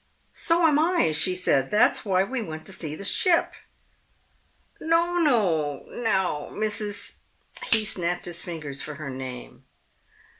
"So 0.33 0.65
am 0.65 0.79
I!" 0.79 1.11
she 1.11 1.35
said. 1.35 1.69
"That's 1.69 2.03
why 2.03 2.23
we 2.23 2.41
want 2.41 2.65
to 2.65 2.73
see 2.73 2.95
the 2.95 3.03
ship!" 3.03 3.53
"No, 4.79 5.17
no, 5.19 5.85
now, 6.01 6.49
Mrs." 6.53 7.17
He 7.71 7.85
snapped 7.85 8.25
his 8.25 8.41
fingers 8.41 8.81
for 8.81 8.95
her 8.95 9.11
name. 9.11 9.63